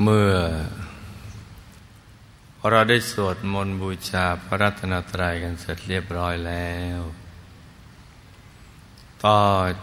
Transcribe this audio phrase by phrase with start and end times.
[0.00, 0.34] เมื่อ
[2.70, 6.98] เราได้สวดมนต์บูชาพระรัตนตรัยกันเสร็จเรียบร้อยแล้ว
[9.24, 9.42] ต่อ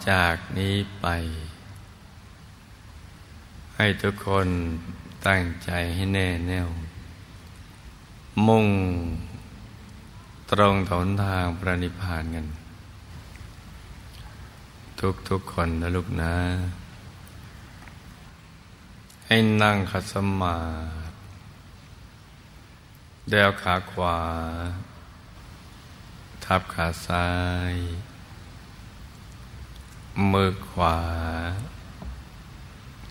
[0.10, 1.06] จากนี้ไป
[3.76, 4.47] ให้ทุกคน
[5.28, 6.67] ตั้งใจให้แน่แน่ว
[8.47, 8.67] มุ่ง
[10.51, 12.47] ตรงถนทางพระนิพพานกัน
[14.99, 16.34] ทุกทุกคนนะลูกนะ
[19.31, 20.57] ให้นั่งขัดสมา
[21.09, 21.15] ธิ
[23.29, 24.17] เดวขาขวา
[26.45, 27.29] ทับขาซ้า
[27.73, 27.75] ย
[30.31, 30.97] มือขวา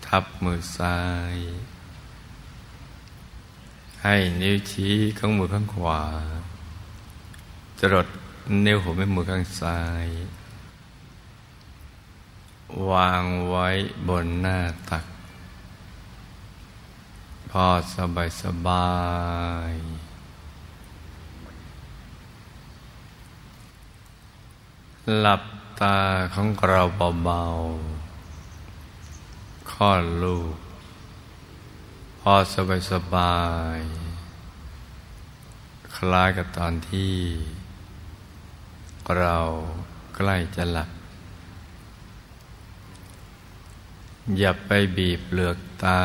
[0.05, 0.99] ทับมือซ้า
[1.33, 1.35] ย
[4.03, 6.03] ให้นิ้วชี้ข้างมือข้างขวา
[7.79, 8.07] จรด
[8.65, 10.07] นิ้วหัวแม่มือข้างซ้าย
[12.89, 13.67] วางไว้
[14.07, 14.59] บนหน้า
[14.91, 15.05] ตัก
[17.53, 18.89] พอสบายสบา
[19.71, 19.73] ย
[25.19, 25.43] หลับ
[25.81, 25.99] ตา
[26.33, 26.81] ของเรา
[27.23, 29.89] เบาๆข้อ
[30.23, 30.55] ลูก
[32.19, 33.39] พอสบายสบา
[33.77, 33.79] ย
[35.95, 37.15] คล้ายกับตอนที่
[39.17, 39.37] เรา
[40.15, 40.89] ใกล้จะหลับ
[44.37, 46.01] อย่าไปบีบเปลือกตา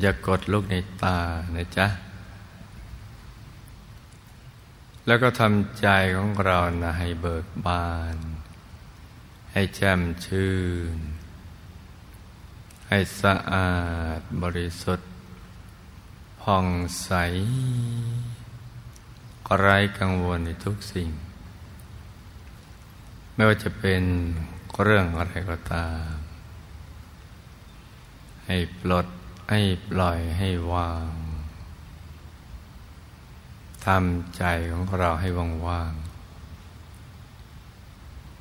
[0.00, 1.18] อย่ากดลูกในตา
[1.56, 1.86] นะจ๊ะ
[5.06, 8.16] แล้วก็ทำใจของเรานะให้เบิกบาน
[9.52, 10.54] ให้แจ่มชื่
[10.96, 10.98] น
[12.88, 13.74] ให้สะอา
[14.18, 15.10] ดบริสุทธิ์
[16.42, 16.66] ผ่อง
[17.02, 17.10] ใส
[19.58, 21.10] ไร้กังวลในทุกสิ่ง
[23.34, 24.02] ไม่ว่าจะเป็น
[24.82, 26.12] เรื่องอะไรก็ตาม
[28.46, 29.06] ให้ปลด
[29.50, 31.10] ให้ปล่อยให้วาง
[33.86, 35.28] ทำใจของเราให้
[35.66, 35.92] ว่าง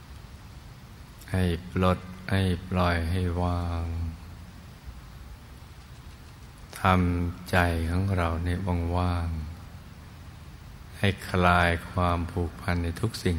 [0.02, 2.00] ๆให้ปลด
[2.32, 3.84] ให้ปล่อยให้วาง
[6.82, 7.58] ทำใจ
[7.92, 8.50] ของเราใน
[8.96, 13.38] ว่างๆให้คลายความผูกพันในทุกสิ่ง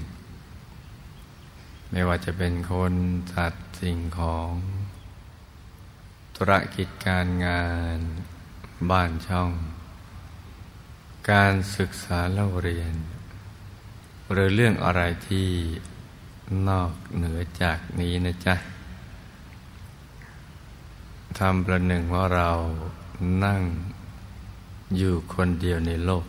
[1.90, 2.94] ไม่ว่าจะเป็นคน
[3.32, 4.50] สัตว์สิ่งของ
[6.40, 7.64] ธุรกิจการงา
[7.96, 7.98] น
[8.90, 9.50] บ้านช่อง
[11.30, 12.94] การศึกษาเล่าเรียน
[14.32, 15.48] หรือเรื่องอะไรที่
[16.68, 18.54] นอกเหนือจากนี้นะจ๊ะ
[21.38, 22.50] ทำประหนึ่งว่าเรา
[23.44, 23.62] นั่ง
[24.96, 26.26] อยู่คนเดียวในโลก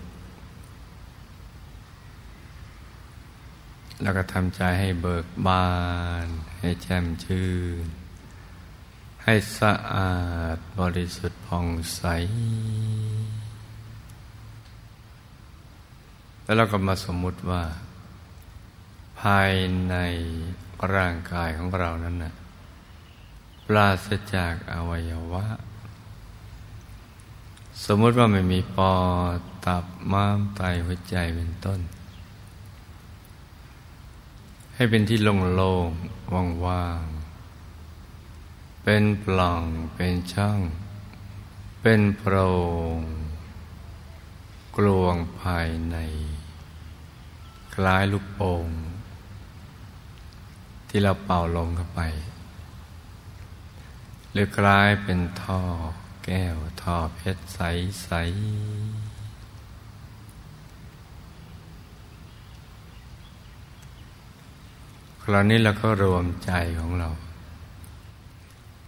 [4.01, 5.67] แล้วก็ทำใจให้เบิกบา
[6.25, 6.27] น
[6.59, 7.49] ให้แจ่มชื่
[7.83, 7.85] น
[9.29, 10.15] ให้สะอา
[10.55, 12.03] ดบริสุทธิ์ผ่องใส
[16.43, 17.63] แล้วเราก็มาสมมุติว่า
[19.21, 19.51] ภาย
[19.89, 19.95] ใน
[20.93, 22.33] ร่างกายของเรานั้นนะ่ะ
[23.65, 25.45] ปราศจากอวัยวะ
[27.85, 28.95] สมมติว่าไม่มีปอ
[29.37, 31.79] ดตับม้ามไตหัวใจเป็นต้น
[34.75, 37.16] ให้เป็นที่โล่งๆว่างๆ
[38.89, 39.63] เป็นปล่อง
[39.95, 40.59] เป็นช่อง
[41.81, 42.35] เป็นโพร
[42.97, 42.99] ง
[44.77, 45.97] กลวงภายใน
[47.73, 48.67] คล้ายลูกโป่ง
[50.87, 52.01] ที่เราเป่าลมเข้าไป
[54.31, 55.61] หรือคล้ายเป็นท่อ
[56.25, 67.09] แก้วท่อเพชรใสๆคราวนี้เราก็รวมใจของเรา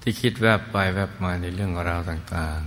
[0.09, 2.59] ที่คิดแวบไปแวบมาในเรื่องราวต่าง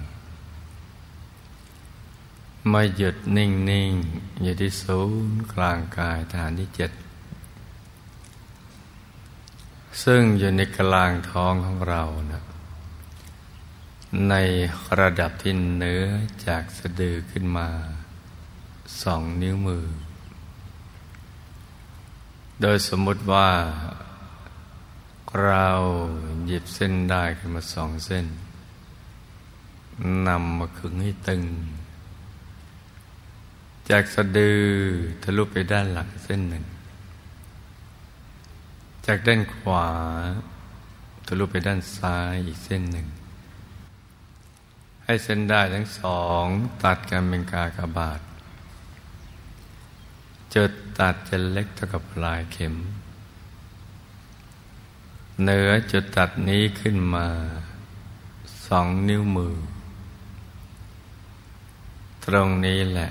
[1.11, 3.49] ๆ ไม่หยุดนิ่
[3.91, 6.91] งๆอยู่ที่ศูนย์กลางกายฐานที่เจ็ด
[10.05, 12.03] ซึ่งอยู่ในกลางท้องของเรา
[12.33, 12.43] นะ
[14.29, 14.35] ใน
[15.01, 16.05] ระดับที่เนื้อ
[16.47, 17.69] จากสะดือขึ้นมา
[19.03, 19.87] สองนิ้วมือ
[22.61, 23.49] โดยสมมติว่า
[25.41, 25.69] เรา
[26.47, 28.27] หยิบเส้นได้ขึ้นมาสองเส้น
[30.27, 31.43] นำมาขึงให้ตึง
[33.91, 34.63] จากสะดือ
[35.23, 36.65] ทะลุไปด้านหลังเส้นหนึ่ง
[39.07, 39.89] จากด้านขวา
[41.27, 43.07] ทะลุไปด้านซ้ายอีกเส้นหนึ่ง
[45.05, 46.45] ให้เส้นได้ทั้งสอง
[46.85, 48.21] ตัดกันเป็นกากบาท
[50.55, 52.75] จุดตัดจะเล็กเท่ากับปลายเข็ม
[55.41, 57.29] เหนือจุดตัดนี้ขึ้นมา
[58.67, 59.55] สองนิ้วมือ
[62.25, 63.11] ตรงนี้แหละ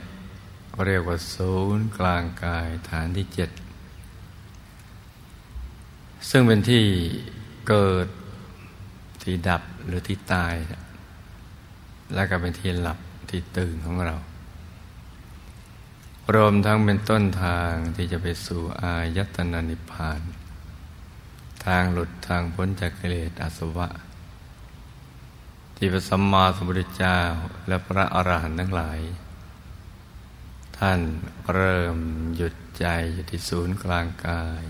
[0.85, 3.49] เรียกว่าศูนย์กลางกายฐานที่เจ็ด
[6.29, 6.83] ซึ่งเป็นที่
[7.67, 8.07] เกิด
[9.23, 10.55] ที่ดับหรือที่ตาย
[12.13, 14.15] และก็เป็นที่หลับที่ตื่นของเรา
[16.35, 20.21] รวมทั้งเป็นต้นทางที่จะไปสู่อายตนะนิพพาน
[21.65, 23.87] ทางหลุดทางพ้นจากกิเลสอาสวะ
[25.75, 27.19] ที่พระสัมมาสัมพุทธเจ้า
[27.67, 28.99] และพระอรหันต์ทั้งหลาย
[30.77, 30.99] ท่าน
[31.53, 31.97] เริ่ม
[32.35, 34.63] หยุดใจอยู่ที่ศูนย์กลางกาย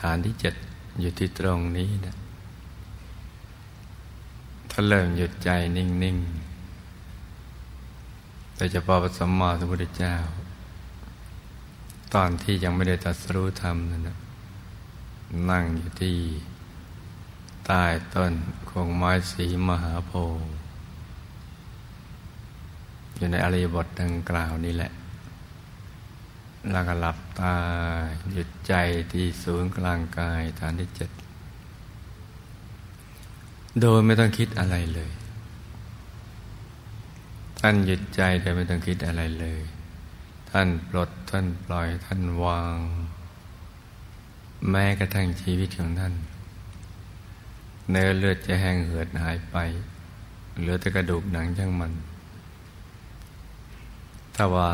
[0.00, 0.54] ฐานที่เจ็ด
[1.00, 2.16] อยู่ที่ตรงนี้นะ
[4.70, 10.16] ท่านเริ่มหยุดใจนิ่งๆโดยเฉพาะพระสัมมาสัมพุทธเจ้า
[12.14, 14.16] ตอนที่ยังไม่ได้ตัดสู้ธรรมนั่นนะ
[15.50, 16.18] นั่งอยู่ที่
[17.66, 17.84] ใต้
[18.14, 18.32] ต้น
[18.70, 20.56] คงไม้สีมหาโพธิ์
[23.16, 24.92] อยู่ในอริยบทดังกล่าวนี่แหละ
[26.72, 27.54] แล้วก็หลับตา
[28.32, 28.74] หยุดใจ
[29.12, 31.10] ที่ศูนย์กลางกายฐานที่เจ็ด
[33.80, 35.12] โดยไม่ต้องคิดอะไรเลย
[37.60, 39.62] ท่านหยุดใจโดยไม่ต้องคิดอะไรเลย
[40.50, 42.76] ท่านปลดท่านปล่อยท่านวาง
[44.70, 46.14] แม้กระทั่งชีวิตของท่าน
[47.90, 49.56] เนื้อเลือดจะแห้งเหือดหายไป
[50.58, 51.92] เหลือแต่กระดูกหนังช่างมัน
[54.34, 54.70] ถ้าว่า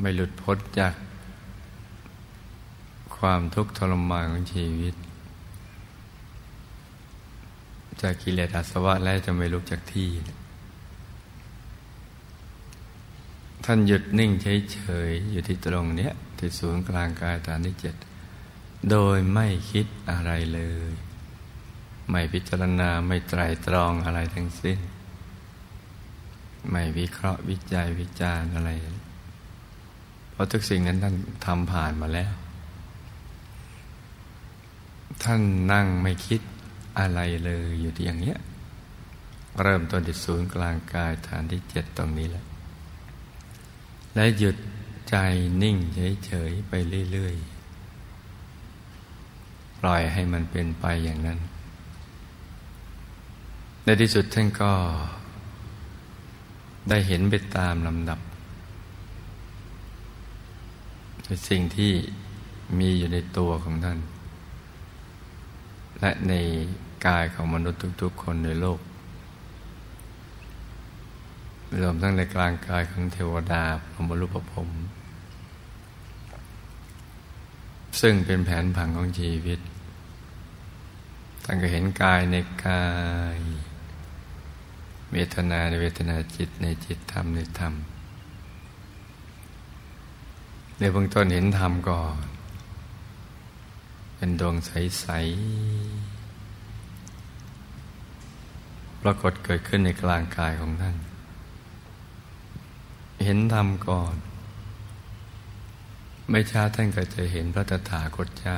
[0.00, 0.94] ไม่หลุดพ้นจาก
[3.16, 4.94] ความทุกข์ทรมานของชีวิต
[8.02, 10.10] จากกิเลสอาสวะแล้จะไม่ลุกจากที่
[13.64, 17.94] ท่านหยุดนิ่งเฉยๆอยู่ที่ตรงเนี้ยที่ศูนย์กลางกายฐานที่เจ็ด
[18.90, 20.92] โดยไม่คิดอะไรเลย
[22.10, 24.78] ไม่พิจารณาไม่ไตรตรองอะไรทั้งสิ้น
[26.70, 28.70] ไม่วิเคราะห์วิจัยวิจารณ์อะไร
[30.30, 31.14] เพราะทุกสิ่งนั้นท่าน
[31.46, 32.32] ทำผ่านมาแล้ว
[35.22, 35.40] ท่าน
[35.72, 36.40] นั่งไม่คิด
[36.98, 38.38] อะไรเลยอยู่ที่อย่างเนี้ย
[39.62, 42.44] เริ่มต้นที่ศูนย์กลางกายฐานที่เจ็ดตรงนี้แหละ
[44.14, 44.56] และหยุด
[45.10, 45.16] ใจ
[45.62, 45.76] นิ่ง
[46.26, 46.72] เฉยๆไป
[47.12, 47.53] เรื่อยๆ
[49.86, 51.38] ล่อยให้มันเป็นไปอย่างนั้น
[53.84, 54.72] ในที่สุดท่านก็
[56.88, 58.18] ได้เห็นไปตามลำดับ
[61.48, 61.92] สิ่งที่
[62.78, 63.98] มีอยู่ในตัวของท่าน
[66.00, 66.32] และใน
[67.06, 68.80] กายของมนุษย์ทุก ๆ คนในโลก
[71.82, 74.68] รวมทั้งในกลางกายของเทวดาพรหมรูปภพ
[78.00, 79.58] ซึ่งเป็นแผนผังของชีวิต
[81.44, 82.36] ท่านก็เห็นกายใน
[82.66, 82.84] กา
[83.36, 83.38] ย
[85.12, 87.74] เวทนาในเวทนาจิตในจิตธรรมในธรรม
[90.78, 92.24] ในเบื้องต้นเห็นธรรมก่อน
[94.16, 95.14] เป็นดวงใสๆ
[99.02, 100.96] ปรากฏเกิดขึ้นในกลางกายของท่าน
[103.24, 104.14] เห็นธรรมก่อน
[106.30, 108.56] ไม่ช้าท่านก็จะเห็นพระตถาคตเจ้า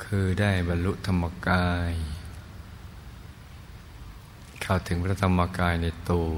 [0.00, 1.90] คือได้บรรลุธรรมกาย
[4.62, 6.30] เข้าถึงพระธรรมกายในตัว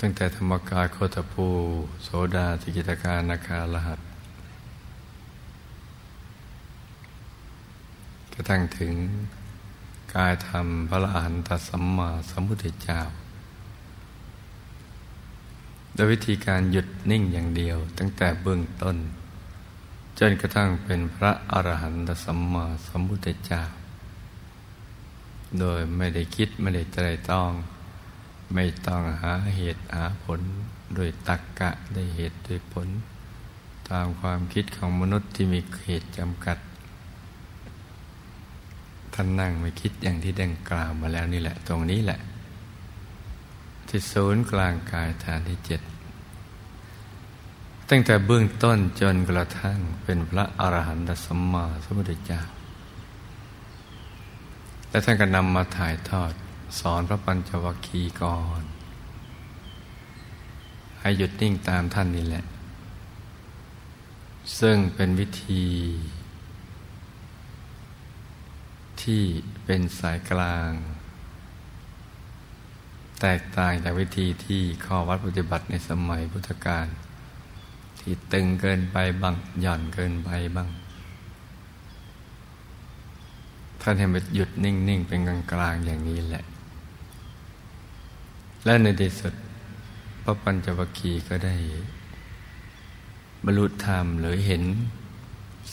[0.00, 1.46] ตั้งแต่ธรรมกายโคตภู
[2.02, 4.00] โสดาติกิตการนาคาลหัส
[8.32, 8.94] กระทั่งถึง
[10.14, 13.00] กายธรรมพระอรหันตสัมมาสัมพุทธเจ้า
[15.94, 18.96] โดยวิธีการหยุดนิ่งอย่างเดียว ตั้งแต่เบื้องต้น
[20.18, 23.62] จนกระทั่งเป็นพระอรหันตสัมมาสัมพุทธเจ้า
[25.60, 26.98] โดยไม่ได้คิดไม่ได้ใจ
[27.30, 27.50] ต้อง
[28.54, 30.40] ไม่ต้องหาเหตุหาผล
[30.94, 32.88] โดยตักกะได้เหตุโดยผล
[33.90, 36.58] ตามความคิดของมนุษย์ที่มีเหตุจำกัด
[39.14, 42.20] ท่านนั่งไม่คิดอย่างที่ดังกล่าวมาแล้วนี่แหละ ตรงนี้แหละ
[43.88, 45.80] ที่ศูนย์กลางกายฐานที่เจ็ด
[47.94, 52.42] ตั้งแต่เบื้องต้นจนกระทั่งเป็นพระอรหันตสัมมาสัมพุทธเจ้า
[54.90, 56.32] และท่านก็นำมาถ่ายทอด
[56.80, 58.62] สอนพระปัญจวัคคีย์ก่อน
[61.00, 62.44] ให้หยุดนิ่งตามท่านนี่แหละ
[64.60, 65.64] ซึ่งเป็นวิธี
[69.02, 69.22] ที่
[69.64, 70.70] เป็นสายกลาง
[73.20, 76.88] แตกต่างจากวิธีที่ข้อวัดปฏิบัติในสมัยพุทธกาล
[78.02, 80.68] ที่ตึงเกินไปบ้างหย่อนเกินไปบ้าง
[83.80, 85.20] ท่านให้มันหยุดนิ่ง ๆ เป็น
[85.52, 86.44] กลางๆอย่างนี้แหละ
[88.64, 89.34] และในที่สุด
[90.22, 91.54] พระปัญจวัคคีย์ก็ได้
[93.44, 94.62] บรรลุธรรมหรือเห็น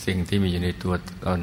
[0.04, 0.94] สิ่งที่มีอยู่ในตัว
[1.24, 1.40] ตน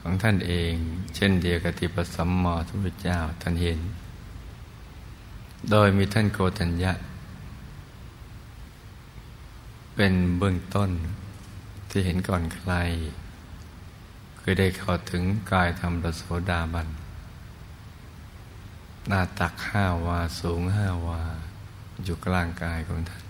[0.00, 0.72] ของท่านเอง
[1.14, 3.80] เช่นเดียวกับที่พระสัมมาสัมพุทธเจ้าท่านเห็น
[5.70, 6.92] โดยมีท่านโกตัญญะ
[10.00, 10.90] เป็นเบื้องต้น
[11.90, 12.72] ที่เห็นก่อนใคร
[14.40, 16.88] คือได้เข้าถึงกายธรรมระโสดาบัน
[19.08, 21.20] หน้าตักห้าวาสูงห้าวา
[22.04, 23.24] อยู่กลางกายของท่าน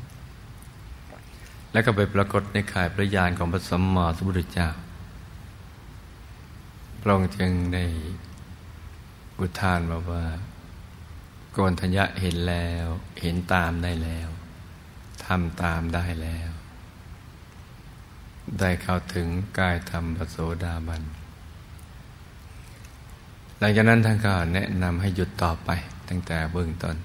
[1.73, 4.69] แล้วก็ไปปรากฏในข่ายพระญาณของพระสัมมาสัมพุทธเจ้า
[7.01, 7.85] พระองค์จึงได้
[9.39, 10.25] อุทานมาว่า
[11.53, 12.87] โกนทัญญะเห็นแล้ว
[13.21, 14.29] เห็นตามได้แล้ว
[15.25, 16.48] ทำตามได้แล้ว
[18.61, 19.27] ได้เข้าถึง
[19.59, 21.03] กายธรรมปโสดาบัน
[23.59, 25.71] หลังจากนั้นท่านก็แนะนำให้หยุดต่อไป
[26.09, 26.97] ตั้งแต่เบื้องต้น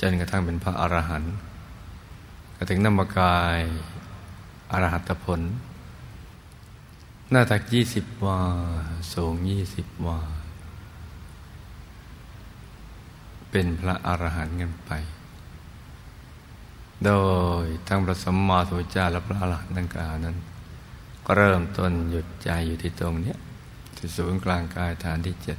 [0.00, 1.34] จนกระทั่งเป็นพระอรหันต์
[2.56, 3.60] ก็ถึงนามกาย
[4.72, 5.40] อรหัตผล
[7.30, 8.40] หน้าตักยี่สิบวา
[9.12, 10.20] สูงยี่สิบวา
[13.50, 14.90] เป็นพระอรหันต์กันไป
[17.04, 17.12] โด
[17.62, 20.36] ยทั้งพระสัมมาสัมพุทธเจ้าและพระอรหันต์ดังกล่าวนั้น
[21.24, 23.34] ก็เริ่มต้นหยุดใจอยู่ที่ตรงนี้
[23.96, 25.58] ที่ศูนย์กลางกายฐานที่เจ็ด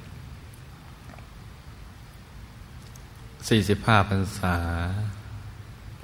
[3.47, 4.57] สี่สิบห้าพรรษา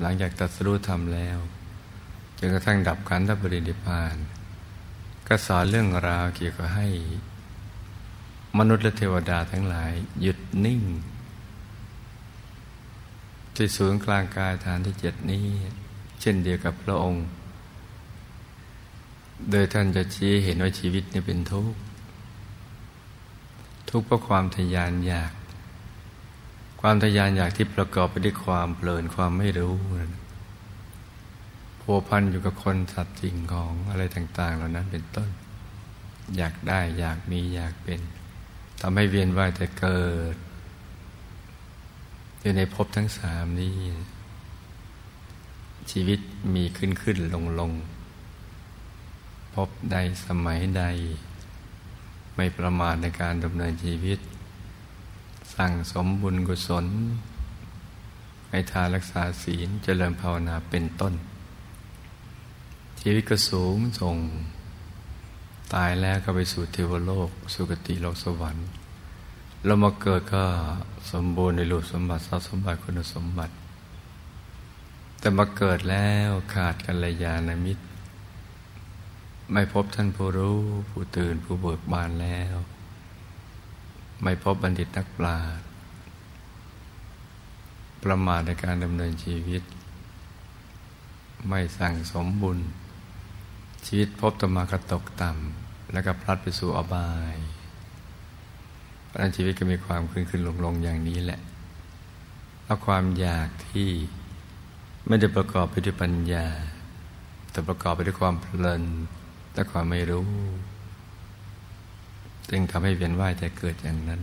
[0.01, 1.37] หลังจากตัดสู้ธรรมแล้ว
[2.39, 4.15] จนกระทั่งดับขันธปรินิพาน
[5.27, 6.87] ก็สอนเรื่องราวเกี่ยวกับให้
[8.57, 10.81] มนุษย์และเทวดาทั้งหลาย หยุดนิ่ง
[13.55, 15.45] ที่ศูนย์กลางกายฐานที่เจ็ดนี้
[16.21, 17.25] เช่นเดียวกับพระองค์
[19.49, 21.79] โดยท่านจะชี้เห็นว่าชีวิตนี้เป็นทุกข์
[23.89, 25.31] ทุกข์เพราะความทยานอยาก
[26.81, 29.75] ความทยานอยากที่ประกอบไปด้วยความเพลินความไม่รู้
[31.81, 35.29] พัวพันอยู่กับคนสัตว์สิ่งของอะไรต่าง ๆ เหล่านั้นเป็นต้น
[36.37, 37.99] อยากได้อยากมีอยากเป็น
[38.81, 40.03] ทำให้เวียนว่ายแต่เกิ
[40.33, 40.35] ด
[42.43, 43.73] อยู่ในภพทั้งสามนี้
[45.91, 46.19] ชีวิต
[46.55, 47.71] มีขึ้นขึ้นลงลง
[49.53, 50.83] พบใดสมัยใด
[52.35, 54.19] ไม่ประมาทในการดำเนินชีวิต
[55.55, 56.85] สั่งสมบุญกุศล
[58.49, 61.13] ให้ทานรักษาศีลเจริญภาวนาเป็นต้น
[63.01, 64.17] ชีวิตก็สูงส่ง
[65.73, 68.67] ตายแล้วก็ไปสู่เทวโลก สุคติโลกสวรรค์
[69.65, 70.45] เรามาเกิดก็
[71.11, 73.53] สมบูรณ์ในรูปสมบัติทรัพย์สมบัติคุณสมบัติ
[75.19, 77.83] แต่มาเกิดแล้วขาดกัลยาณมิตร
[79.51, 82.55] ไม่พบท่านผู้รู้ผู้ตื่นผู้เบิกบานแล้ว
[84.23, 85.65] ไม่พบบัณฑิตนักปราชญ์
[88.03, 89.63] ประมาทในการดำเนินชีวิต
[91.47, 92.59] ไม่สั่งสมบุญ
[93.85, 97.37] ชีวิตพบตมากระตกต่ำ แล้วก็พลัดไปสู่อบาย
[99.19, 101.39] ราะชีวิตก็มีความขึ้นขึ้นลงลงอย่างนี้แหละ
[102.63, 103.89] เพราะความอยากที่
[105.07, 106.47] ไม่ได้ประกอบไปด้วยปัญญา
[107.51, 108.83] แต่ประกอบไปด้วยความเพลิน
[109.53, 110.29] และความไม่รู้
[112.49, 114.21] จึงทำให้เวียนว่ายแต่เกิดอย่างนั้น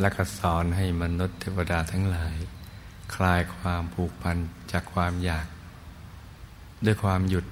[0.00, 2.36] และก็สอนให้มนุษย์เทวดาทั้งหลาย
[3.14, 4.36] คลายความผูกพัน
[4.72, 5.46] จากความอยาก
[6.84, 7.46] ด้วยความหยุด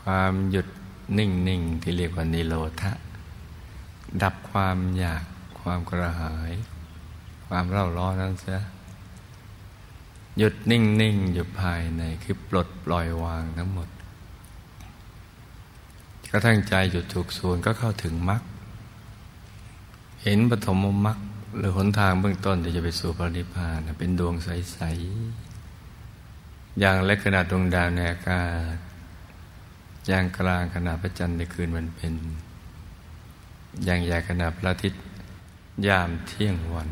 [0.00, 0.66] ความหยุด
[1.18, 2.92] นิ่งนิ่งที่เรียกว่านิโรธะ
[4.22, 5.24] ดับความอยาก
[5.60, 6.52] ความกระหาย
[7.46, 8.60] ความเร่าร้อนนั้นเสีย
[10.38, 13.88] หยุดนิ่งนิ่งอยู่ภายในคือปลดปล่อยวางทั้งหมด
[16.30, 18.42] กระทั่งใจหยุดถูกส่วนก็เข้าถึงมรรค
[20.22, 21.18] เห็นปฐมมรรค
[21.58, 24.78] หรือหนทางเบื้องต้นที่จะไปสู่พระนิพพานเป็นดวงใส
[25.60, 28.76] ๆ อย่างเล็กขนาดดวงดาวในอากาศ
[30.08, 32.14] อย่างกลางขนาดพระจันทร์ในคืนวันเป็น
[33.84, 35.02] อย่างใหญ่ขนาดพระอาทิตย์
[35.86, 36.90] ยามเที่ยงวัน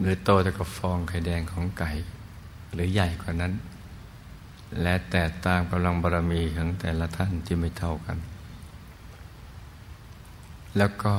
[0.00, 1.90] หรือโตแต่กับฟองไข่แดงของไก่
[2.72, 3.52] หรือใหญ่กว่านั้น
[4.82, 8.18] และแต่ตามกำลังบารมีของแต่ละท่านที่ไม่เท่ากัน
[10.76, 11.14] แล้วก็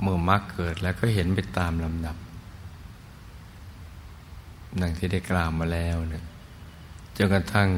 [0.00, 2.16] เมื่อมรรคเกิดแล้วก็เห็นไปตามลำดับ
[4.80, 6.24] ดังที่ได้กล่าวมาแล้วเนี่ย
[7.16, 7.68] จนกระทั่ง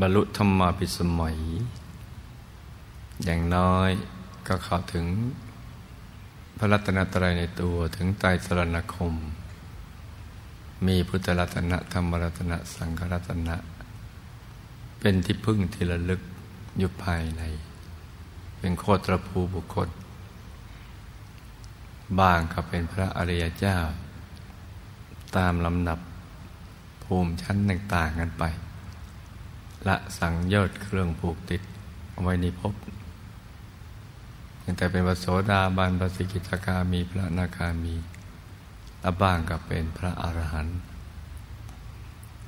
[0.00, 1.38] บรรลุธรรมาปิสมัย
[3.24, 3.90] อย่างน้อย
[4.48, 5.06] ก็เข้าถึง
[6.58, 9.14] พระรัตนตรัยในตัวถึงไตรสรณคม
[10.86, 13.56] มีพุทธรัตนะธรรมรัตนะสังฆรัตนะ
[15.00, 16.20] เป็นที่พึ่งที่ระลึก
[16.78, 17.42] อยู่ภายใน
[18.58, 19.88] เป็นโคตรภูบุคคล
[22.18, 23.76] บางก็เป็นพระอริยเจ้า
[25.36, 25.98] ตามลำดับ
[27.04, 28.44] ภูมิชั้นต่างๆกันไป
[29.88, 31.62] ละสังโยชน์เครื่องผูกติด
[32.10, 32.74] เอาไว้ในภพ
[34.70, 37.94] ยังแต่เป็นพระโสดาบันพระสิกิตาคามีพระนาคามี
[39.00, 40.78] และบ้างก็เป็นพระอรหันต์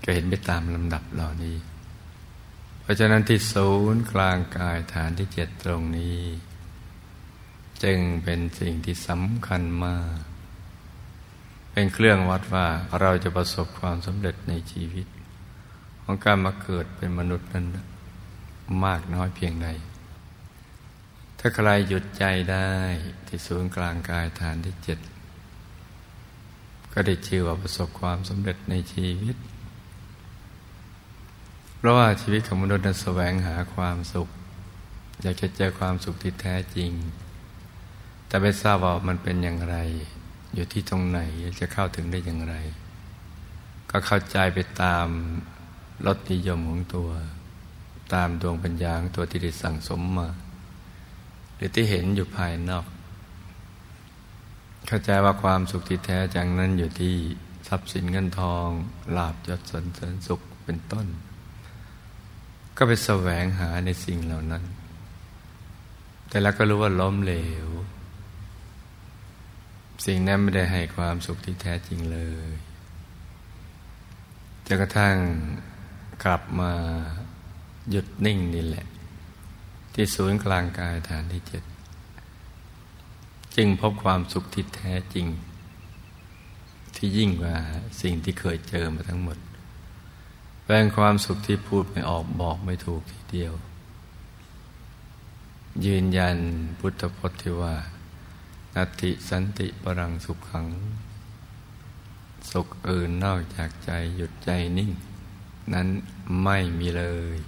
[0.04, 1.56] ก็เห็นไปตามลำดับเหล่านี้
[2.80, 6.18] เพราะฉะนั้นที่ศูนย์กลางกายฐานที่เจ็ดตรงนี้
[7.82, 10.18] จึงเป็นสิ่งที่สำคัญมาก
[11.72, 12.66] เป็นเครื่องวัดว่า
[13.00, 15.06] เราจะประสบความสำเร็จในชีวิต
[16.02, 17.66] ของการมาเกิดเป็นมนุษย์นั้น
[18.84, 19.70] มากน้อยเพียงใด
[21.42, 22.70] ถ้าใครหยุดใจได้
[23.26, 24.98] ที่ศูนย์กลางกายฐานที่เจ็ด
[26.92, 29.36] ก็ได้ชื่อว่าประสบความสำเร็จในชีวิต
[31.76, 34.28] เพราะว่าชีวิตของมนุษย์นั้นแสวงหาความสุข
[35.22, 36.90] อยากจะเจอความสุขที่แท้จริง
[38.26, 39.76] แต่ไม่ทราบว่ามันเป็นอย่างไร
[40.54, 41.20] อยู่ที่ตรงไหน
[41.60, 42.54] จะเข้าถึงได้อย่างไร
[43.90, 45.06] ก็เข้าใจไปตาม
[46.06, 47.10] รสนิยมของตัว
[48.14, 50.28] ตามดวงปัญญาของตัวที่ได้สั่งสมมา
[51.60, 52.86] รือที่เห็นอยู่ภายนอก
[54.86, 57.14] เข้าใจว่าความสุขที่แท้จังนั้นอยู่ที่
[57.68, 58.66] ทรัพย์สินเงินทอง
[59.16, 61.06] ลาบยศสนเสริญสุขเป็นต้น
[62.76, 64.64] ก็ไปแสวงหาในสิ่งเหล่านั้น
[66.28, 67.68] แต่แล้วก็รู้ว่าล้มเหลว
[70.06, 72.50] สิ่งนั้นไม่ได้ให้ความสุขที่แท้จริงเลย
[74.66, 75.16] จนกระทั่ง
[76.24, 76.72] กลับมา
[77.90, 78.86] หยุดนิ่งนี่แหละ
[79.94, 81.62] ที่ศูนย์กลางกายฐานที่เจ็ด
[83.56, 85.26] จึงพบความสุขที่แท้จริง
[86.96, 87.56] ที่ยิ่งกว่า
[88.00, 89.38] สิ่งที่เคยเจอมาทั้งหมด
[90.64, 93.52] เป็นความสุขที่พูดไม่ออกบอกไม่ถูกทีเดียว
[95.86, 96.36] ยืนยัน
[96.78, 97.76] พุทธพจน์ที่ว่า
[98.74, 100.68] นัตติสันติปรังสุขขัง
[102.50, 104.90] สุขอื่นนอกจากใจหยุดใจนิ่ง
[105.72, 105.88] นั้น
[106.42, 107.38] ไม่มีเลย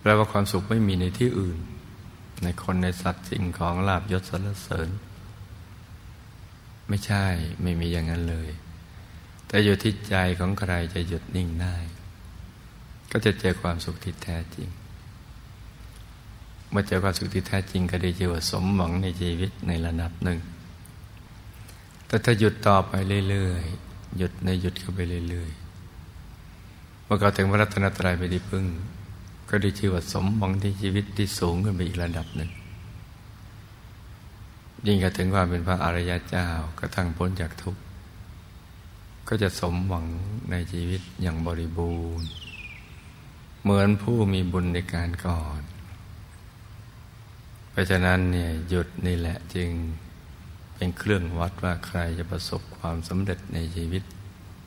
[0.00, 1.58] แปลว่าความสุขไม่มีในที่อื่น
[2.42, 4.88] ในคนในสัตว์สิ่งของลาบยศสรรเสริญ
[6.88, 7.26] ไม่ใช่
[7.62, 8.50] ไม่มีอย่างนั้นเลย
[9.48, 11.76] แต่อยู่ที่ใจของใครจะหยุดนิ่งได้
[13.10, 14.68] ก็จะเจอความสุขที่แท้จริง
[16.70, 20.38] เมื่อเจอความสุขที่แท้จริงก็ได้เจอสมหวังในชีวิตในระดับหนึ่ง
[22.06, 22.92] แต่ถ้าหยุดต่อไป
[23.28, 28.64] เรื่อยๆหยุดในหยุดเข้าไปเรื่อยๆเมื่อเราถึงพระรัตนตรัยไปดีพึ่ง
[29.48, 32.50] ก็ได้ชื่อว่าสมหวังที่ชีวิตที่สูงขึ้นไปอีกระดับหนึ่ง
[34.86, 36.46] ยิ่งกระถึงความเป็นพระอริยเจ้า
[36.78, 37.80] กระทั่งพ้นจากทุกข์
[39.28, 40.06] ก็จะสมหวัง
[40.50, 42.28] ในชีวิตอย่างบริบูรณ์
[43.62, 45.62] เหมือนผู้มีบุญในการก่อน
[47.70, 49.70] เพราะฉะนั้นเนี่ยหยุดนี่แหละจึง
[50.74, 54.02] เป็นเครื่องวัดว่าใครจะประสบความสำเร็จในชีวิต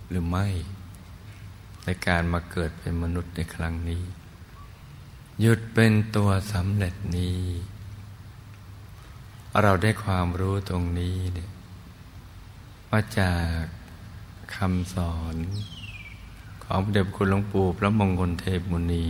[0.09, 0.47] หรือไม่
[1.83, 4.01] ในการมาเกิดเป็นมนุษย์ในครั้งนี้
[5.39, 7.39] หยุดเป็นตัวสำเร็จนี้
[9.61, 11.49] เราได้ความรู้ตรงนี้เนี่ย
[12.91, 13.59] มาจาก
[14.55, 15.35] คำสอน
[16.63, 19.07] ของเดชคุณหลวงปู่พระมงคลเทพมุนี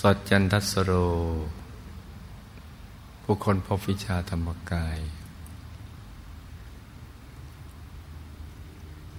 [0.00, 0.92] สดจันทสโร
[3.22, 4.98] ผู้คนพบวิชาธรรมกาย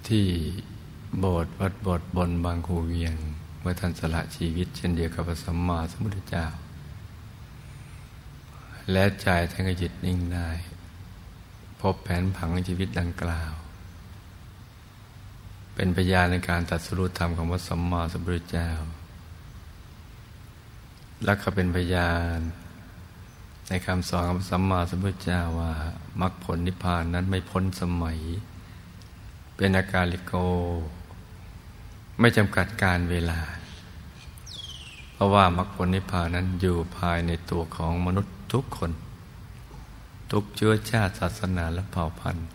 [0.07, 0.27] ที่
[1.19, 3.15] โบสถ์วัดโบสถ์บนบางคูเวียง
[3.63, 6.45] เมื่อท่านสละชีวิต เช่นเดียวกับพระสัมมาสัมพุทธเจ้า
[8.91, 10.49] และใจท่านก็หยุดนิ่งได้
[11.79, 13.53] พบแผนผังชีวิตดังกล่าว
[15.75, 18.69] เป็นพยานในการตัดสู้ธรรมของพระสัมมาสัมพุทธเจ้า
[21.25, 22.39] และก็เป็นพยาน
[23.67, 25.73] ในคำสอนของพระสัมมาสัมพุทธเจ้าว่า
[26.21, 28.19] มรรคผลนิพพานนั้นไม่พ้นสมัย
[29.55, 30.33] เป็นอาการลิโก
[32.25, 33.39] ไม่จำกัดการเวลา
[35.13, 38.91] เพราะว่ามรรคผลนิพพานนั้นอยู่ภายในตัวของมนุษย์ทุกคน
[40.31, 42.47] ทุกเชื้อชาติศาสนาและเผ่าพันธุ์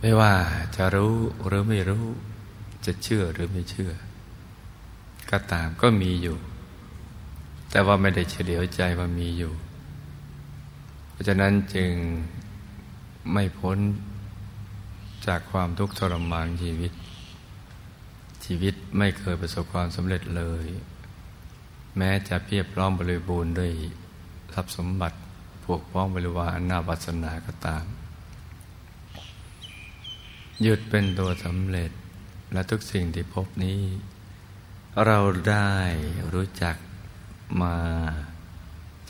[0.00, 0.34] ไม่ว่า
[0.76, 1.14] จะรู้
[1.46, 2.06] หรือไม่รู้
[2.84, 3.92] จะเชื่อหรือไม่เชื่อ
[5.30, 6.36] ก็ตามก็มีอยู่
[7.70, 9.52] แต่ว่าไม่ได้เฉลียวใจว่ามีอยู่
[11.10, 11.90] เพราะฉะนั้นจึง
[13.32, 13.78] ไม่พ้น
[15.26, 16.92] จากความทุกข์ทรมานชีวิต
[18.44, 20.66] ชีวิตไม่เคยประสบความสำเร็จเลย
[21.96, 23.72] แม้จะเพียบพร้อมบริบูรณ์ด้วย
[24.54, 25.18] ทรัพย์สมบัติ
[25.64, 27.84] พวกพ้องบริวารนาวัสนาก็ตาม
[30.62, 31.90] หยุดเป็นตัวสำเร็จ
[32.52, 33.80] และทุกสิ่งที่พบนี้
[35.06, 35.72] เราได้
[36.34, 36.76] รู้จัก
[37.62, 37.76] มา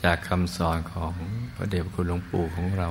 [0.03, 1.13] จากคำสอนของ
[1.55, 2.89] พระเดชคุณหลวงปู่ของเรา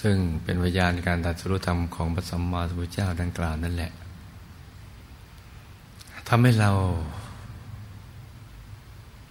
[0.00, 3.92] ซึ่งเป็นวิญญาณการตัดสู้ธรรมของพระสัมมาสัมพุทธเจ้าดังกล่าวนั่นแหละ
[6.28, 6.72] ทำให้เรา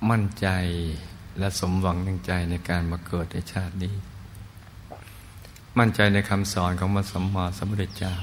[0.10, 0.48] มั่นใจ
[1.40, 3.96] และสมหวังในใจในการมาเกิดในชาตินี้
[5.80, 8.14] มั่นใจในคำสอนของพระสัมมาสัมพุทธเจ้า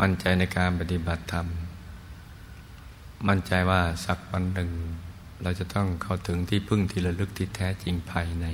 [0.00, 1.46] มั่นใจในการปฏิบัติธรรม
[3.28, 4.70] มั่นใจว่าสักวันหนึ่ง
[5.42, 8.46] เราจะต้องเข้าถึงที่พึ่งที่ระลึกที่แท้จริงภายใน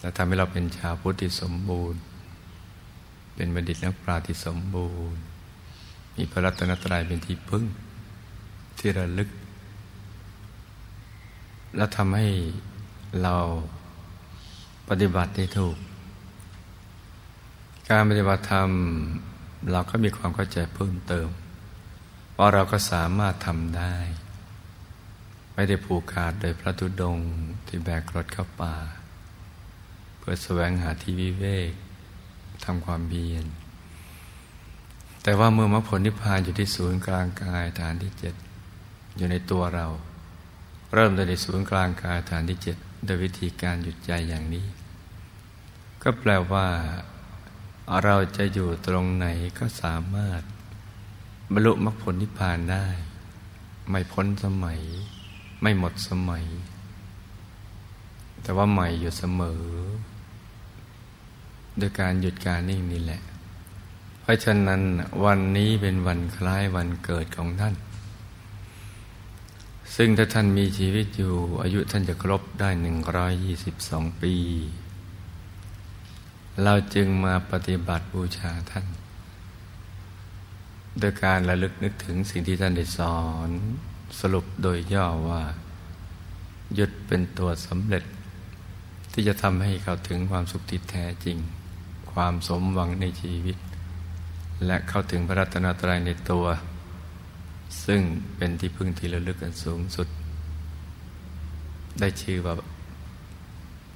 [0.00, 2.00] และทำให้เราเป็นชาวพุทธที่สมบูรณ์
[3.34, 5.22] เป็นบัณฑิตนักปราชญ์ที่สมบูรณ์
[6.20, 7.64] มีพระรัตนตรัยเป็นที่พึ่ง
[8.78, 9.30] ที่ระลึก
[11.76, 12.28] แล้วทำให้
[13.22, 13.36] เรา
[14.88, 15.76] ปฏิบัติได้ถูก
[17.88, 18.70] การปฏิบัติธรรม
[19.72, 21.28] เราก็มีความเข้าใจเพิ่มเติม
[22.36, 23.96] ว่าเราก็สามารถทำได้
[25.54, 27.18] ไม่ได้ผูกขาดโดยพระธุดง
[27.66, 28.76] ที่แบกรถเข้าป่า
[30.18, 31.70] เพื่อแสวงหาที่วิเวก
[32.64, 33.46] ทำความเบียน
[35.22, 38.34] แต่ว่าเมื่อมรรคผลนิพพานอยู่ที่ศูนย์กลางกายฐานที่เจ็ด
[39.16, 39.86] อยู่ในตัวเรา
[40.94, 44.66] เริ่มแต่ในศูนย์กลางกายฐานที่เจ็ดโดยวิธีการหยุดใจอย่างนี้
[46.02, 46.66] ก็แปลว่า
[48.04, 49.26] เราจะอยู่ตรงไหน
[49.58, 50.42] ก็สามารถ
[51.52, 52.86] บรรลุมรรคผลนิพพานได้
[53.90, 54.80] ไม่พ้นสมัย
[55.62, 56.44] ไม่หมดสมัย
[58.42, 59.62] แต่ว่าใหม่อยู่เสมอ
[61.78, 63.22] โดยการหยุดการนิ่งนี่แหละ
[64.30, 64.82] ราะฉะนั้น
[65.24, 67.74] วันนี้เป็นวันคล้ายวันเกิดของท่าน
[69.96, 74.34] ซึ่งถ้าท่านมีชีวิตอยู่ อายุท่านจะครบได้หนึ่งร้อยยี่สิบสองปี
[76.62, 78.86] เราจึงมาปฏิบัติบูชาท่าน
[80.98, 83.50] โดยการระลึกนึกถึงสิ่งที่ท่านได้สอน
[84.20, 85.42] สรุปโดยย่อว่า
[86.74, 88.04] หยุดเป็นตัวสำเร็จ
[89.12, 91.38] ที่จะทำให้เขาถึงความสุขที่แท้จริง
[92.12, 93.56] ความสมหวังในชีวิต
[94.66, 96.46] และเข้าถึงพระรัตนตรัยในตัว
[97.84, 98.00] ซึ่ง
[98.36, 100.08] เป็นที่พึ่งที่ระลึกกันสูงสุด
[102.00, 102.54] ได้ชื่อว่า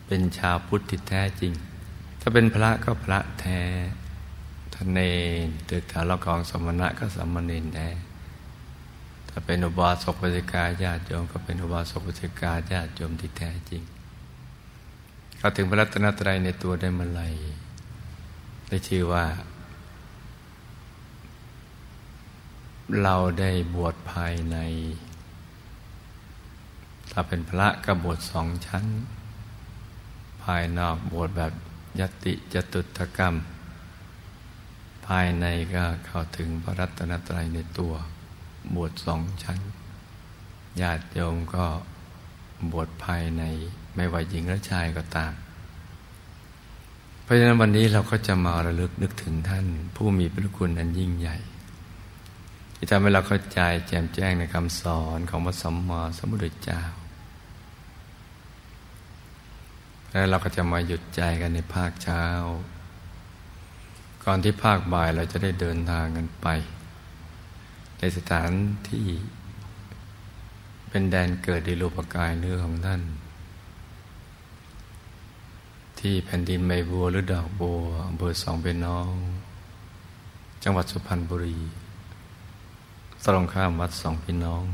[0.07, 1.53] เป็นชาวพุทธที่แท้จริง
[2.21, 3.61] ถ้าเป็นพระก็พระแท้
[4.75, 5.01] ทนเน
[5.69, 7.89] ตึกฐาละกองสมณะก็สมณเณรแท้
[9.29, 13.83] ถ้าเป็นอุบาสกปิกาญาติโยมก็เป็นอุบาสกปิกาญาติโยมที่แท้จริง
[15.39, 17.23] เข้าถึงพระรัตนตรัยในตัวได้เมื่อไร
[18.69, 19.25] ได้ชื่อว่า
[23.03, 24.57] เราได้บวชภายใน
[27.13, 28.85] ถ้าเป็นพระก็บวชสองชั้น
[30.45, 31.53] ภายนอกบวชแบบ
[32.01, 33.35] ยติจตุตกรรม
[35.07, 37.93] ภายในก็เข้าถึงพระรัตนตรัยในตัว
[38.75, 39.59] บวชสองชั้น
[40.81, 41.67] ญาติโยมก็
[42.73, 43.43] บวชภายใน
[43.95, 45.33] ไม่ว่าหญิงหรือชายก็ตาม
[47.23, 51.39] เพราะฉะนั้นวันนี้เราก็จะมาระลึกนึกถึงท่าน ผู้มีพระคุณอันยิ่งใหญ่
[52.85, 56.83] ที่ทำให้เราเข้าใจแจ่มแจ้งในคำสอนของพระสัมมาสัมพุทธเจ้า
[60.11, 62.25] แล้วเราก็จะมาหยุดใจกันในภาคเช้า
[64.25, 66.47] ก่อนที่ภาคบ่ายเราจะได้เดินทางกันไป
[67.99, 68.51] ในสถาน
[68.91, 69.07] ที่
[70.89, 73.03] เป็นแดนเกิดดิรูปกายเนื้อของท่าน
[75.99, 79.11] ที่แผ่นดินใบบัวหรือดอกบัวอำเภอสองเป็นน้อง
[80.63, 81.59] จังหวัดสุพรรณบุรี
[83.27, 84.65] ตรงข้ามวัดสองพี่น้อง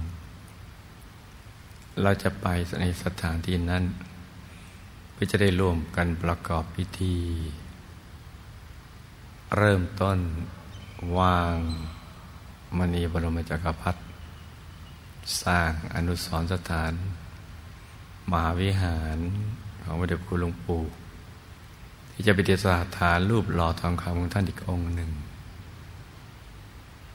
[2.03, 2.47] เราจะไป
[2.81, 3.85] ในสถานที่นั้น
[5.13, 7.17] เพื่อจะได้ร่วมกันประกอบพิธี
[9.57, 10.19] เริ่มต้น
[11.19, 11.57] วาง
[12.79, 14.01] มณีบรมจักรพรรดิ
[15.43, 16.93] สร้างอนุสรสถาน
[18.31, 19.19] มหาวิหาร
[19.83, 20.83] ของพระเดชคุณหลวงปู่
[22.13, 22.67] ที่จะเป็นส
[22.99, 25.11] ถานรูปหล่อทองคำของท่านอีกองค์หนึ่ง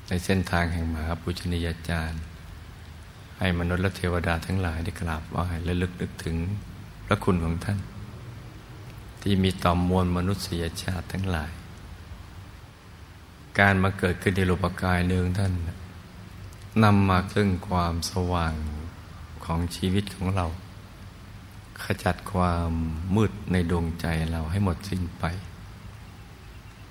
[0.07, 2.21] ในเส้นทางแห่งมหาปุชนียาจารย์
[3.37, 6.35] ให้มนุษย์และเทวดาทั้งหลายได้กราบไหว้และลึกนึกถึง
[7.05, 7.79] พระคุณของท่าน
[9.21, 11.51] ที่มีต่อมมวลมนุษยชาติทั้งหลาย
[13.59, 15.53] การมาเกิดขึ้นในโลกกายเนืองท่าน
[16.83, 18.53] นำมาซึ่งความสว่าง
[19.45, 20.45] ของชีวิตของเรา
[21.83, 22.71] ขจัดความ
[23.15, 25.23] มืดในดวงใจเราให้หมดสิ้นไป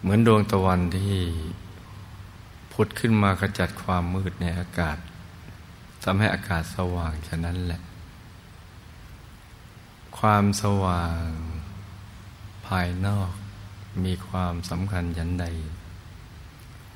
[0.01, 1.21] เหมือนดวงตะวันที่
[2.79, 4.97] พุดขึ้นมาขจัดความมืดในอากาศ
[6.05, 7.81] ทำให้อากาศสว่างฉะนั้นแหละ
[10.19, 11.23] ความสว่าง
[12.67, 13.31] ภายนอก
[14.05, 15.47] มีความสำคัญยันใด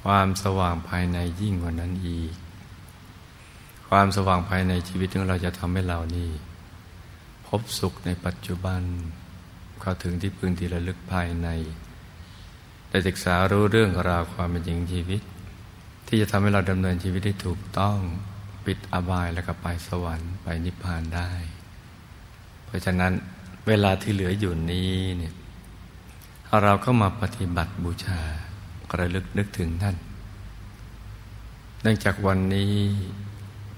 [0.05, 2.33] คความสว่างภายในยิ่งกว่านั้นอีก
[3.89, 6.31] ความสว่างภายในชีวิตของเราจะทำให้เรานี่
[7.47, 8.83] พบสุขในปัจจุบัน
[9.81, 11.49] เข้าถึงที่พื้นที่ระลึกภายใน
[12.89, 15.21] ได้ศึกษารู้เรื่องราวความเป็นจริงชีวิต
[16.09, 17.99] ที่จะทำให้เราดำเนินชีวิตได้ถูกต้อง
[18.67, 21.31] ปิดอบายแล้วก็ไปสวรรค์ไปนิพพานได้
[22.65, 23.13] เพราะฉะนั้น
[23.67, 25.35] เวลาที่เหลืออยู่นี้เนี่ย
[26.63, 28.21] เราก็มาปฏิบัติบูชา
[28.99, 29.97] ระลึกนึกถึงท่าน
[31.83, 32.73] เนื่องจากวันนี้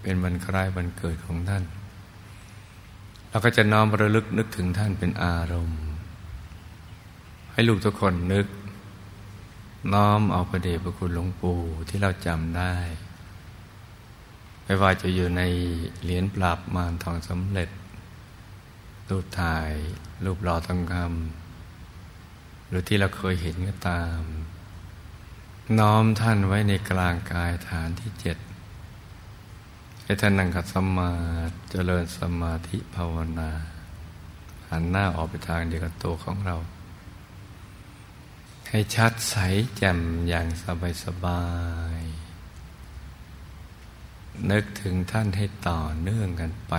[0.03, 1.65] เป็นวันคล้ายวันเกิดของท่าน
[3.31, 5.83] เราก็จะน้อมระลึกนึกถึงท่านเป็นอารมณ์
[7.53, 8.47] ให้ลูกทุกคนนึก
[9.93, 12.75] น้อมเอาประเดชพระคุณหลวงปู่ที่เราจำได้
[14.65, 15.43] ไม่ว่าจะอยู่ใน
[16.03, 17.71] เหรียญปราบมารทองสำเร็จ
[19.09, 19.71] รูปถ่าย
[20.25, 24.21] รูปหล่อทองคำหรือที่เราเคยเห็นก็ตาม
[25.79, 28.37] น้อมท่านไว้ในกลางกายฐานที่เจ็ด
[30.03, 31.13] ให้ท่านนั่งขัดสมา
[31.49, 33.51] ธิเจริญสมาธิภาวนา
[34.71, 36.57] หันหน้าออกไปทางเดียวกับตัวของเรา
[38.73, 39.37] ให้ชัดใส
[39.77, 41.45] แจ่มอย่างสบายสบา
[41.99, 42.01] ย
[44.51, 46.75] นึกถึงท่านให้ต่อเนื่องกันไป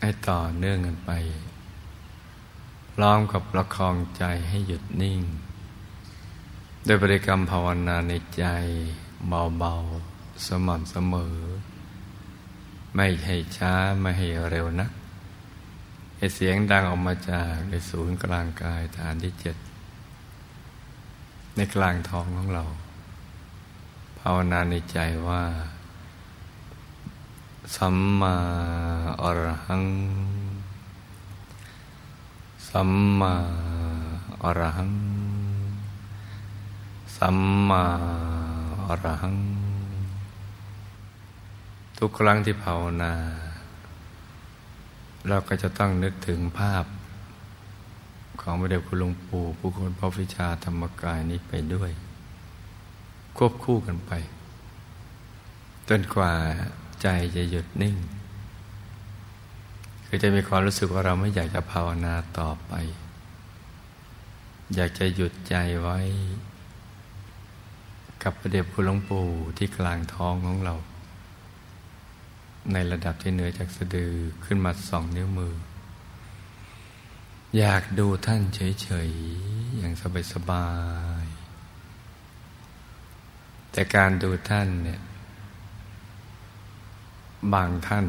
[0.00, 1.10] ให้ต่อเนื่องกันไป
[2.94, 5.20] พร้อมกับประคองใจให้หยุดนิ่ง
[6.86, 8.44] ด้วยบริกรรมภาวนาในใจ
[9.28, 11.36] เบาๆ สม่ำเสมอ
[12.94, 14.90] ไม่ให้ช้า ไม่ให้เร็วนัก
[16.34, 19.56] เสียงดังออกมาจากในศูนย์กลางกายฐานที่เจ็ด
[21.56, 22.64] ในกลางท้องของเรา
[24.18, 25.42] ภาวนาในใจว่า
[27.76, 28.36] สัมมา
[29.22, 29.84] อรหัง
[32.68, 33.34] สัมมา
[34.42, 34.92] อรหัง
[37.16, 37.84] สัมมา
[38.86, 39.36] อรหัง
[41.98, 43.12] ทุกครั้งที่ภาวนา
[45.28, 46.84] เราก็จะต้องนึกถึงภาพ
[48.40, 51.90] ของพระเดชคุณหลวงปู่ผู้คนพระวิชาธรรมกายนี้ไปด้วย
[53.36, 54.12] ควบคู่กันไป
[55.88, 56.32] จนกว่า
[57.02, 57.96] ใจจะหยุดนิ่ง
[60.06, 62.72] คือจะมีความรู้สึกว่าเราไม่อยากจะภาวนาต่อไป
[64.74, 65.98] อยากจะหยุดใจไว้
[68.22, 69.26] กับประเด็บคุณหลวงปู่
[69.56, 70.74] ที่กลางท้องของเรา
[72.72, 74.12] ในระดับที่เหนือจากสะดือ
[74.44, 75.54] ขึ้นมาสองนิ้วมือ
[77.58, 79.94] อยากดูท่านเฉยๆ อย่าง
[80.32, 80.68] สบา
[81.22, 85.00] ยๆ แต่การดูท่านเนี่ย
[87.54, 88.06] บางท่าน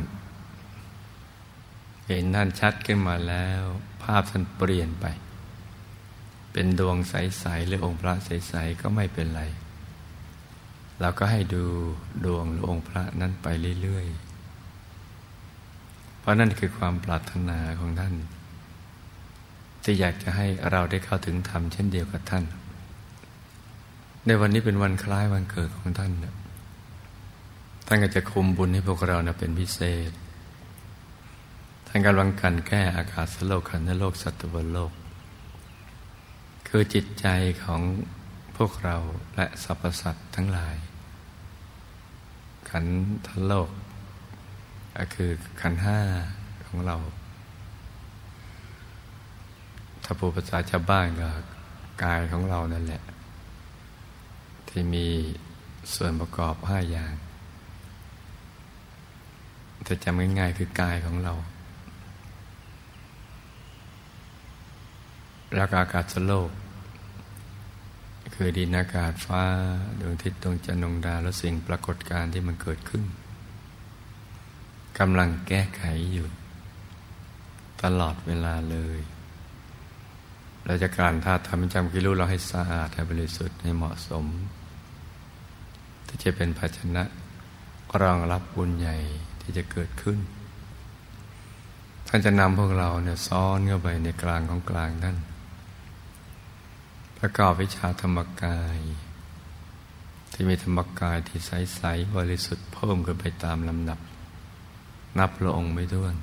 [2.07, 3.63] เห็นท่านชัดขึ้นมาแล้ว
[4.03, 5.05] ภาพท่านเปลี่ยนไป
[6.51, 9.43] เป็นดวงใส ๆ หรือองค์พระใส ๆ ก็ไม่เป็นไร
[11.01, 11.63] เราก็ให้ดู
[12.25, 13.47] ดวงหรือองค์พระนั้นไป
[13.81, 14.28] เรื่อย ๆ
[16.29, 18.15] ราะนั่นคือความปรารถนาของท่าน
[19.83, 22.43] ที่อยากจะให้เราได้เข้าถึงธรรมเช่นเดียวกับท่าน
[24.25, 26.11] ในวันนี้เป็นวันคล้ายวันเกิดของท่าน
[27.87, 30.11] ท่านก็จะคุมบุญให้พวกเรานะเป็นพิเศษ
[31.87, 34.91] ท่านกำลังกันแก้อากาศโลกขันธโลกสัตวโลก
[36.67, 37.27] คือจิตใจ
[37.63, 37.81] ของ
[38.57, 38.97] พวกเรา
[39.35, 40.75] และสรรพสัตว์ทั้งหลาย
[42.69, 42.85] ขัน
[43.27, 43.69] ธโลก
[44.97, 45.29] ก็คือ
[45.61, 45.99] ขันห้า
[46.67, 46.95] ของเรา
[50.03, 51.29] ถ้าผู้ภาษาชาวบ้านก็
[52.03, 53.01] กายของเรานั่นแหละ
[54.69, 55.07] ที่มี
[55.93, 57.13] ส่วนประกอบห้าอย่าง
[59.83, 61.33] แต่จำง่ายๆคือกายของเรา
[65.55, 66.49] แล้วก็อากาศโลก
[68.33, 69.43] คือดินอากาศฟ้า
[69.99, 73.03] ดวงทิศดวงจันทร์ดวงดาวและสิ่งปรากฏการณ์ที่มันเกิดขึ้น
[74.99, 75.83] กำลังแก้ไข
[76.13, 76.27] อยู่
[77.83, 78.99] ตลอดเวลาเลย
[80.65, 84.25] เราจะการท่าทำจำกิรู้เราให้สะอาดให้บริสุทธิ์ให้เหมาะสม
[86.07, 87.03] ที่จะเป็นภาชนะ
[88.01, 88.97] รองรับบุญใหญ่
[89.41, 90.19] ที่จะเกิดขึ้น
[92.07, 95.17] ท่านจะนำพวกเราเนี่ยซ้อนเข้าไปในกลางของกลางนั่น
[97.17, 98.79] ประกอบวิชาธรรมกาย
[100.31, 103.99] ที่มีธรรมกายที่ใส ๆ บริสุทธิ์เพิ่มขึ้นไปตามลำดับ
[105.17, 106.15] นับพระองค์ไม่ด้วน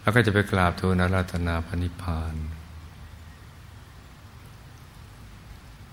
[0.00, 2.34] แล้วก็จะไปกราบทูลอาราธนาพระนิพพาน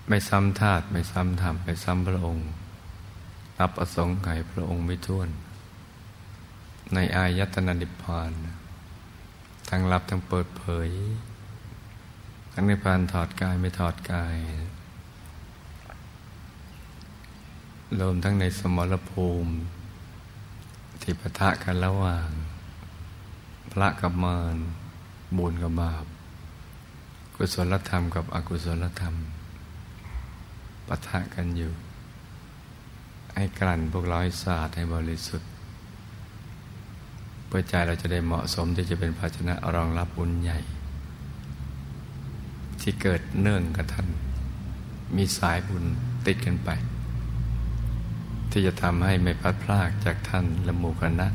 [0.08, 2.48] ไม่ซ้ำธาตุไม่ซ้ำธรรมไม่ซ้ำพระองค์
[3.58, 5.28] นับประสงค์ไก่พระองค์ไม่ท้วน
[6.94, 8.30] ในอายตนะนิพพาน
[9.68, 10.90] ทั้งรับทั้งเปิดเผย
[12.52, 14.36] ทั้งในพานถอดกายไม่ถอดกาย
[18.00, 19.52] รวมทั้งในสมรภูมิ
[21.02, 22.28] ที่ปะทะกันระหว่าง
[23.72, 24.56] พระกับมาร
[25.38, 26.04] บุญกับบาป
[27.34, 29.14] กุศลธรรมกับอกุศลธรรม
[30.86, 31.72] ปะทะกันอยู่
[33.34, 35.48] ให้กลั่นพวกร้อยศาสตร์ให้บริสุทธิ์
[37.46, 40.58] เพื่อใจเราจะได้เหมาะสมที่จะเป็นภาชนะรองรับบุญใหญ่
[42.80, 44.08] ที่เกิดเนื่องกับท่าน
[45.16, 45.84] มีสายบุญ
[46.26, 46.70] ติดกันไป
[48.52, 51.28] ที่จะทำให้ไม่พัดพลากจากท่านและหมู่คณะ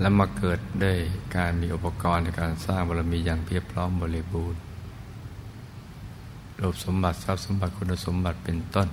[0.00, 0.98] และมาเกิดด้วย
[1.36, 4.60] การมีอุปกรณ์ในการสร้างบารมีอย่างเพียบพร้อมบริบูรณ์
[6.60, 8.88] รูปสมบัติทรัพย์สมบัติคุณสมบัติเป็นต้น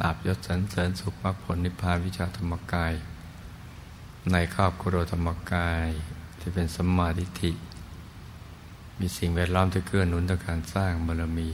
[0.00, 2.92] ลาบยศสรรเสริญสุขมรรคผลนิพพานวิชาธรรมกาย
[4.32, 5.88] ในครอบครัวธรรมกาย
[6.38, 7.52] ที่เป็นสมมาทิฏฐิ
[8.98, 11.50] มีสิ่งแวดล้อมที่เกื้อหนุนต่อการสร้างบารมี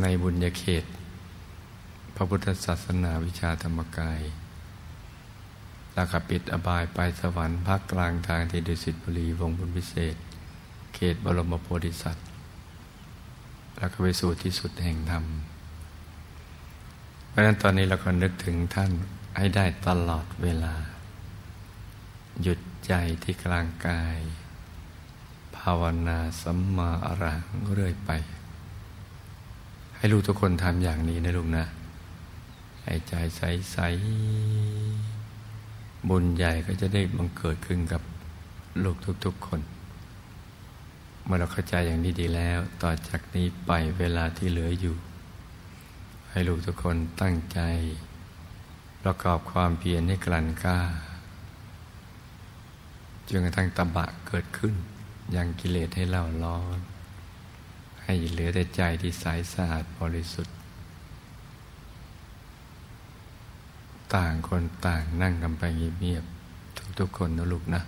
[0.00, 0.84] ในบุญญาเขต
[2.14, 4.22] พระพุทธศาสนาวิชาธรรมกาย
[5.96, 10.16] ล้วก็ปิดอบายไปสวรรค์พักกลางทางที่ดุสิตบุรีวงบุญพิเศษ
[10.94, 12.26] เขตบรมโพธิสัตว์
[13.76, 15.24] แล้วก็ไปสู่ที่สุดแห่งธรรม
[17.28, 18.90] เพราะฉะนั้นตอนนี้เราก็นึกถึงท่าน
[19.36, 20.74] ให้ได้ตลอดเวลา
[22.42, 24.18] หยุดใจที่กลางกาย
[25.56, 28.10] ภาวนาสัมมาอรังเรื่อยไป
[29.96, 31.64] ให้ลูกทุกคนทำอย่างนี้นะลูกนะ
[32.84, 38.02] ให้ใจใสๆบุญใหญ่ก็จะได้บังเกิดขึ้นกับ
[38.84, 39.60] ลูกทุกๆคน
[41.24, 44.96] เมื่อเราเข้าใจอย่างนี้ดีแล้ว ต่อจากนี้ไปเวลาที่เหลืออยู่
[46.30, 47.60] ให้ลูกทุกคนตั้งใจ
[49.02, 50.80] ประกอบความเพียรให้กลั่นกล้า
[53.28, 54.74] จนกระทั่งตบะเกิดขึ้น
[55.36, 56.78] ยังกิเลสให้เล่าร้อน
[58.06, 60.54] ให้เหลือแต่ใจที่ใสสะอาดบริสุทธิ์
[64.14, 67.82] ต่างคนต่างนั่งกันไปเงียบๆทุกๆคนนะลูกนะ